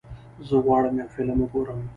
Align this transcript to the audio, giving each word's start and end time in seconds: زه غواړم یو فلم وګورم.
زه 0.47 0.55
غواړم 0.65 0.93
یو 1.01 1.09
فلم 1.15 1.37
وګورم. 1.41 1.81